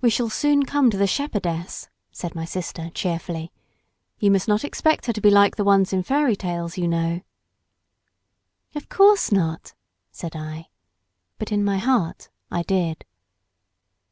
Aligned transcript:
"We 0.00 0.10
shall 0.10 0.28
soon 0.28 0.64
come 0.66 0.90
to 0.90 0.96
the 0.96 1.06
shepherdess," 1.06 1.88
said 2.10 2.34
my 2.34 2.44
sister, 2.44 2.90
cheerfully. 2.90 3.52
"You 4.18 4.32
must 4.32 4.48
not 4.48 4.64
expect 4.64 5.06
her 5.06 5.12
to 5.12 5.20
be 5.20 5.30
like 5.30 5.54
the 5.54 5.62
ones 5.62 5.92
in 5.92 6.02
fairy 6.02 6.34
tales, 6.34 6.76
you 6.76 6.88
know." 6.88 7.20
"Of 8.74 8.88
course 8.88 9.30
not," 9.30 9.72
said 10.10 10.34
I; 10.34 10.66
but 11.38 11.52
in 11.52 11.62
my 11.64 11.78
heart 11.78 12.28
I 12.50 12.64
did. 12.64 13.04